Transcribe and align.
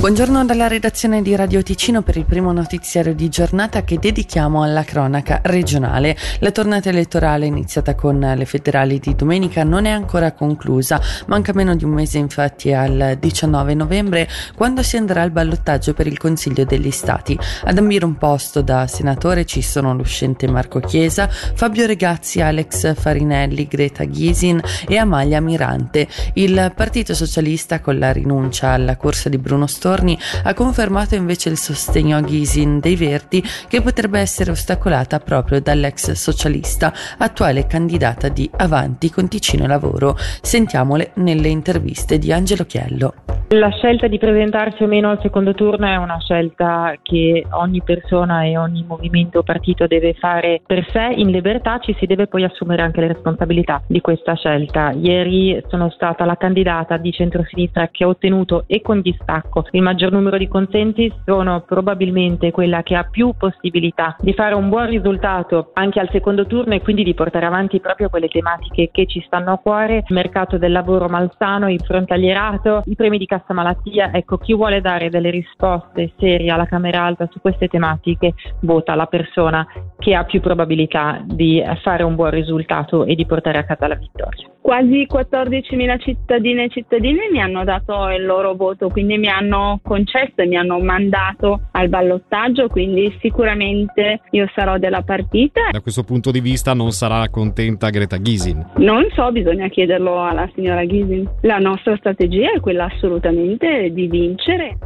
Buongiorno 0.00 0.46
dalla 0.46 0.66
redazione 0.66 1.20
di 1.20 1.36
Radio 1.36 1.62
Ticino 1.62 2.00
per 2.00 2.16
il 2.16 2.24
primo 2.24 2.52
notiziario 2.52 3.14
di 3.14 3.28
giornata 3.28 3.84
che 3.84 3.98
dedichiamo 3.98 4.62
alla 4.62 4.82
cronaca 4.82 5.40
regionale. 5.42 6.16
La 6.38 6.52
tornata 6.52 6.88
elettorale 6.88 7.44
iniziata 7.44 7.94
con 7.94 8.18
le 8.18 8.44
federali 8.46 8.98
di 8.98 9.14
domenica 9.14 9.62
non 9.62 9.84
è 9.84 9.90
ancora 9.90 10.32
conclusa, 10.32 10.98
manca 11.26 11.52
meno 11.52 11.76
di 11.76 11.84
un 11.84 11.90
mese 11.90 12.16
infatti 12.16 12.72
al 12.72 13.18
19 13.20 13.74
novembre 13.74 14.26
quando 14.56 14.82
si 14.82 14.96
andrà 14.96 15.20
al 15.20 15.32
ballottaggio 15.32 15.92
per 15.92 16.06
il 16.06 16.16
Consiglio 16.16 16.64
degli 16.64 16.90
Stati. 16.90 17.38
Ad 17.64 17.76
ambire 17.76 18.06
un 18.06 18.16
posto 18.16 18.62
da 18.62 18.86
senatore 18.86 19.44
ci 19.44 19.60
sono 19.60 19.94
l'uscente 19.94 20.48
Marco 20.48 20.80
Chiesa, 20.80 21.28
Fabio 21.28 21.84
Regazzi, 21.84 22.40
Alex 22.40 22.94
Farinelli, 22.94 23.68
Greta 23.68 24.04
Ghisin 24.04 24.62
e 24.88 24.96
Amalia 24.96 25.42
Mirante. 25.42 26.08
Il 26.32 26.72
Partito 26.74 27.12
Socialista 27.12 27.80
con 27.80 27.98
la 27.98 28.12
rinuncia 28.12 28.70
alla 28.70 28.96
corsa 28.96 29.28
di 29.28 29.36
Bruno 29.36 29.66
Storni 29.66 29.88
Storni 29.90 30.16
ha 30.44 30.54
confermato 30.54 31.16
invece 31.16 31.48
il 31.48 31.58
sostegno 31.58 32.16
a 32.16 32.20
Ghisin 32.20 32.78
dei 32.78 32.94
Verdi 32.94 33.42
che 33.66 33.80
potrebbe 33.82 34.20
essere 34.20 34.52
ostacolata 34.52 35.18
proprio 35.18 35.60
dall'ex 35.60 36.12
socialista, 36.12 36.94
attuale 37.18 37.66
candidata 37.66 38.28
di 38.28 38.48
Avanti 38.56 39.10
con 39.10 39.26
Ticino 39.26 39.66
Lavoro. 39.66 40.16
Sentiamole 40.42 41.10
nelle 41.14 41.48
interviste 41.48 42.20
di 42.20 42.32
Angelo 42.32 42.66
Chiello. 42.66 43.29
La 43.52 43.70
scelta 43.70 44.06
di 44.06 44.16
presentarsi 44.16 44.84
o 44.84 44.86
meno 44.86 45.10
al 45.10 45.20
secondo 45.20 45.54
turno 45.54 45.84
è 45.84 45.96
una 45.96 46.20
scelta 46.20 46.94
che 47.02 47.44
ogni 47.50 47.82
persona 47.82 48.44
e 48.44 48.56
ogni 48.56 48.84
movimento 48.86 49.40
o 49.40 49.42
partito 49.42 49.88
deve 49.88 50.14
fare 50.14 50.62
per 50.64 50.86
sé 50.92 51.14
in 51.16 51.32
libertà, 51.32 51.80
ci 51.80 51.92
si 51.98 52.06
deve 52.06 52.28
poi 52.28 52.44
assumere 52.44 52.82
anche 52.82 53.00
le 53.00 53.08
responsabilità 53.08 53.82
di 53.88 54.00
questa 54.00 54.34
scelta. 54.34 54.92
Ieri 54.92 55.60
sono 55.66 55.90
stata 55.90 56.24
la 56.24 56.36
candidata 56.36 56.96
di 56.96 57.10
centrosinistra 57.10 57.88
che 57.88 58.04
ha 58.04 58.06
ottenuto 58.06 58.62
e 58.68 58.82
con 58.82 59.00
distacco 59.00 59.66
il 59.72 59.82
maggior 59.82 60.12
numero 60.12 60.38
di 60.38 60.46
consensi, 60.46 61.12
sono 61.24 61.64
probabilmente 61.66 62.52
quella 62.52 62.84
che 62.84 62.94
ha 62.94 63.08
più 63.10 63.34
possibilità 63.36 64.14
di 64.20 64.32
fare 64.32 64.54
un 64.54 64.68
buon 64.68 64.86
risultato 64.86 65.72
anche 65.72 65.98
al 65.98 66.08
secondo 66.12 66.46
turno 66.46 66.74
e 66.74 66.82
quindi 66.82 67.02
di 67.02 67.14
portare 67.14 67.46
avanti 67.46 67.80
proprio 67.80 68.10
quelle 68.10 68.28
tematiche 68.28 68.90
che 68.92 69.06
ci 69.06 69.20
stanno 69.26 69.54
a 69.54 69.58
cuore, 69.58 70.04
mercato 70.10 70.56
del 70.56 70.70
lavoro 70.70 71.08
malsano, 71.08 71.68
il 71.68 71.82
frontalierato, 71.82 72.84
i 72.86 72.94
premi 72.94 73.18
di 73.18 73.26
cassa 73.26 73.38
cassa 73.40 73.54
malattia, 73.54 74.12
ecco, 74.12 74.38
chi 74.38 74.54
vuole 74.54 74.80
dare 74.80 75.08
delle 75.08 75.30
risposte 75.30 76.12
serie 76.18 76.50
alla 76.50 76.66
Camera 76.66 77.04
Alta 77.04 77.28
su 77.30 77.40
queste 77.40 77.68
tematiche 77.68 78.34
vota 78.60 78.94
la 78.94 79.06
persona 79.06 79.66
che 79.98 80.14
ha 80.14 80.24
più 80.24 80.40
probabilità 80.40 81.22
di 81.24 81.62
fare 81.82 82.02
un 82.02 82.14
buon 82.14 82.30
risultato 82.30 83.04
e 83.04 83.14
di 83.14 83.26
portare 83.26 83.58
a 83.58 83.64
casa 83.64 83.88
la 83.88 83.94
vittoria. 83.96 84.48
Quasi 84.70 85.04
14.000 85.10 85.98
cittadine 85.98 86.66
e 86.66 86.68
cittadini 86.68 87.28
mi 87.32 87.40
hanno 87.40 87.64
dato 87.64 88.08
il 88.10 88.24
loro 88.24 88.54
voto, 88.54 88.88
quindi 88.88 89.18
mi 89.18 89.26
hanno 89.26 89.80
concesso 89.82 90.34
e 90.36 90.46
mi 90.46 90.56
hanno 90.56 90.78
mandato 90.78 91.62
al 91.72 91.88
ballottaggio, 91.88 92.68
quindi 92.68 93.12
sicuramente 93.20 94.20
io 94.30 94.48
sarò 94.54 94.78
della 94.78 95.02
partita. 95.02 95.70
Da 95.72 95.80
questo 95.80 96.04
punto 96.04 96.30
di 96.30 96.38
vista 96.38 96.72
non 96.72 96.92
sarà 96.92 97.28
contenta 97.30 97.90
Greta 97.90 98.18
Gysin? 98.18 98.74
Non 98.76 99.08
so, 99.12 99.32
bisogna 99.32 99.66
chiederlo 99.66 100.22
alla 100.22 100.48
signora 100.54 100.84
Gysin. 100.84 101.28
La 101.40 101.58
nostra 101.58 101.96
strategia 101.96 102.52
è 102.52 102.60
quella 102.60 102.84
assolutamente 102.84 103.90
di 103.92 104.06
vincere. 104.06 104.78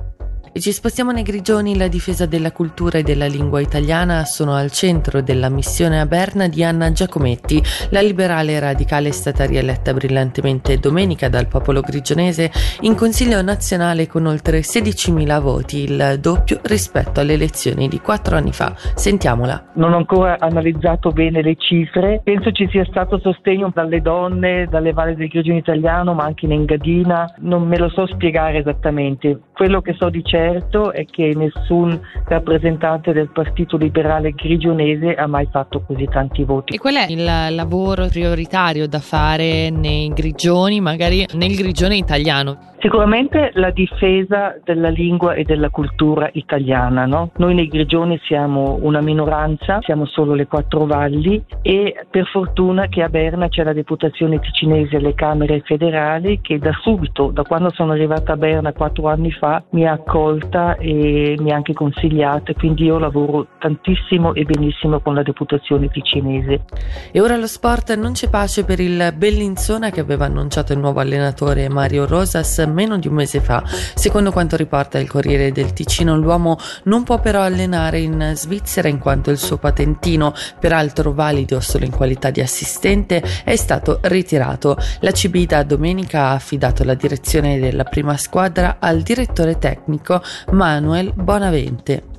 Ci 0.56 0.70
spostiamo 0.70 1.10
nei 1.10 1.24
grigioni, 1.24 1.76
la 1.76 1.88
difesa 1.88 2.26
della 2.26 2.52
cultura 2.52 2.98
e 2.98 3.02
della 3.02 3.26
lingua 3.26 3.60
italiana 3.60 4.24
sono 4.24 4.54
al 4.54 4.70
centro 4.70 5.20
della 5.20 5.48
missione 5.48 5.98
a 5.98 6.06
Berna 6.06 6.46
di 6.46 6.62
Anna 6.62 6.92
Giacometti. 6.92 7.60
La 7.90 8.00
liberale 8.00 8.60
radicale 8.60 9.08
è 9.08 9.10
stata 9.10 9.46
rieletta 9.46 9.92
brillantemente 9.92 10.78
domenica 10.78 11.28
dal 11.28 11.48
popolo 11.48 11.80
grigionese 11.80 12.52
in 12.82 12.94
Consiglio 12.94 13.42
nazionale 13.42 14.06
con 14.06 14.26
oltre 14.26 14.60
16.000 14.60 15.40
voti, 15.40 15.82
il 15.82 16.18
doppio 16.20 16.60
rispetto 16.62 17.18
alle 17.18 17.32
elezioni 17.32 17.88
di 17.88 17.98
quattro 17.98 18.36
anni 18.36 18.52
fa. 18.52 18.74
Sentiamola. 18.76 19.72
Non 19.74 19.92
ho 19.92 19.96
ancora 19.96 20.36
analizzato 20.38 21.10
bene 21.10 21.42
le 21.42 21.56
cifre, 21.58 22.20
penso 22.22 22.52
ci 22.52 22.68
sia 22.70 22.84
stato 22.84 23.18
sostegno 23.18 23.72
dalle 23.74 24.00
donne, 24.00 24.68
dalle 24.70 24.92
valle 24.92 25.16
del 25.16 25.26
Grigione 25.26 25.58
italiano, 25.58 26.14
ma 26.14 26.24
anche 26.24 26.46
in 26.46 26.52
Engadina, 26.52 27.34
non 27.38 27.66
me 27.66 27.76
lo 27.76 27.88
so 27.88 28.06
spiegare 28.06 28.58
esattamente. 28.58 29.40
Quello 29.52 29.80
che 29.80 29.94
sto 29.94 30.08
dicendo 30.10 30.42
certo 30.44 30.92
è 30.92 31.06
che 31.06 31.32
nessun 31.34 31.98
rappresentante 32.26 33.12
del 33.12 33.30
Partito 33.30 33.76
Liberale 33.76 34.32
grigionese 34.32 35.14
ha 35.14 35.26
mai 35.26 35.48
fatto 35.50 35.82
così 35.86 36.06
tanti 36.10 36.44
voti. 36.44 36.74
E 36.74 36.78
qual 36.78 36.96
è 36.96 37.06
il 37.08 37.54
lavoro 37.54 38.06
prioritario 38.08 38.86
da 38.86 39.00
fare 39.00 39.70
nei 39.70 40.08
grigioni, 40.08 40.80
magari 40.80 41.26
nel 41.32 41.54
grigione 41.54 41.96
italiano? 41.96 42.72
Sicuramente 42.84 43.50
la 43.54 43.70
difesa 43.70 44.56
della 44.62 44.90
lingua 44.90 45.32
e 45.32 45.44
della 45.44 45.70
cultura 45.70 46.28
italiana. 46.34 47.06
No? 47.06 47.30
Noi 47.36 47.54
nei 47.54 47.66
Grigioni 47.66 48.20
siamo 48.24 48.78
una 48.82 49.00
minoranza, 49.00 49.78
siamo 49.80 50.04
solo 50.04 50.34
le 50.34 50.46
quattro 50.46 50.84
valli 50.84 51.42
e 51.62 51.94
per 52.10 52.26
fortuna 52.26 52.88
che 52.88 53.00
a 53.00 53.08
Berna 53.08 53.48
c'è 53.48 53.64
la 53.64 53.72
deputazione 53.72 54.38
ticinese 54.38 54.96
alle 54.96 55.14
Camere 55.14 55.62
federali 55.64 56.42
che 56.42 56.58
da 56.58 56.72
subito, 56.82 57.30
da 57.30 57.42
quando 57.42 57.72
sono 57.72 57.92
arrivata 57.92 58.34
a 58.34 58.36
Berna 58.36 58.74
quattro 58.74 59.08
anni 59.08 59.30
fa, 59.30 59.64
mi 59.70 59.86
ha 59.86 59.92
accolta 59.92 60.76
e 60.76 61.36
mi 61.38 61.52
ha 61.52 61.56
anche 61.56 61.72
consigliata, 61.72 62.52
quindi 62.52 62.84
io 62.84 62.98
lavoro 62.98 63.46
tantissimo 63.60 64.34
e 64.34 64.44
benissimo 64.44 65.00
con 65.00 65.14
la 65.14 65.22
deputazione 65.22 65.88
ticinese. 65.88 66.64
E 67.12 67.18
ora 67.18 67.38
lo 67.38 67.46
sport 67.46 67.94
non 67.94 68.12
c'è 68.12 68.28
pace 68.28 68.66
per 68.66 68.78
il 68.78 69.14
Bellinzona 69.16 69.88
che 69.88 70.00
aveva 70.00 70.26
annunciato 70.26 70.74
il 70.74 70.80
nuovo 70.80 71.00
allenatore 71.00 71.70
Mario 71.70 72.04
Rosas 72.04 72.72
meno 72.74 72.98
di 72.98 73.08
un 73.08 73.14
mese 73.14 73.40
fa. 73.40 73.62
Secondo 73.94 74.32
quanto 74.32 74.56
riporta 74.56 74.98
il 74.98 75.08
Corriere 75.08 75.52
del 75.52 75.72
Ticino, 75.72 76.16
l'uomo 76.16 76.58
non 76.84 77.04
può 77.04 77.20
però 77.20 77.40
allenare 77.40 78.00
in 78.00 78.32
Svizzera 78.34 78.88
in 78.88 78.98
quanto 78.98 79.30
il 79.30 79.38
suo 79.38 79.56
patentino, 79.56 80.34
peraltro 80.58 81.12
valido 81.12 81.60
solo 81.60 81.84
in 81.84 81.90
qualità 81.90 82.30
di 82.30 82.40
assistente, 82.40 83.22
è 83.44 83.56
stato 83.56 84.00
ritirato. 84.02 84.76
La 85.00 85.12
CB 85.12 85.46
da 85.46 85.62
domenica 85.62 86.24
ha 86.24 86.32
affidato 86.32 86.84
la 86.84 86.94
direzione 86.94 87.58
della 87.58 87.84
prima 87.84 88.16
squadra 88.16 88.76
al 88.80 89.00
direttore 89.00 89.58
tecnico 89.58 90.20
Manuel 90.50 91.12
Bonavente. 91.14 92.13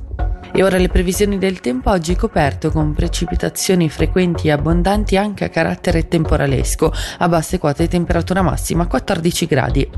E 0.58 0.64
ora 0.64 0.78
le 0.78 0.88
previsioni 0.88 1.38
del 1.38 1.60
tempo 1.60 1.90
oggi 1.90 2.16
coperto 2.16 2.72
con 2.72 2.94
precipitazioni 2.94 3.90
frequenti 3.90 4.48
e 4.48 4.52
abbondanti 4.52 5.18
anche 5.18 5.44
a 5.44 5.50
carattere 5.50 6.08
temporalesco, 6.08 6.94
a 7.18 7.28
basse 7.28 7.60
quote 7.60 7.90
temperatura 7.90 8.42
massima 8.42 8.88
14 8.88 9.46
gradi. 9.48 9.90